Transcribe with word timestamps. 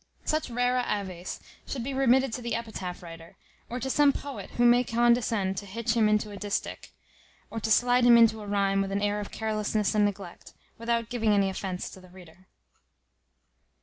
Such 0.25 0.49
rarae 0.49 0.83
aves 0.83 1.39
should 1.67 1.83
be 1.83 1.93
remitted 1.93 2.33
to 2.33 2.41
the 2.41 2.55
epitaph 2.55 3.03
writer, 3.03 3.35
or 3.69 3.79
to 3.79 3.87
some 3.87 4.11
poet 4.11 4.49
who 4.57 4.65
may 4.65 4.83
condescend 4.83 5.57
to 5.57 5.67
hitch 5.67 5.93
him 5.93 6.09
in 6.09 6.15
a 6.15 6.37
distich, 6.37 6.87
or 7.51 7.59
to 7.59 7.69
slide 7.69 8.03
him 8.03 8.17
into 8.17 8.41
a 8.41 8.47
rhime 8.47 8.81
with 8.81 8.91
an 8.91 9.03
air 9.03 9.19
of 9.19 9.29
carelessness 9.29 9.93
and 9.93 10.05
neglect, 10.05 10.53
without 10.79 11.09
giving 11.09 11.33
any 11.33 11.51
offence 11.51 11.87
to 11.91 11.99
the 12.01 12.09
reader. 12.09 12.47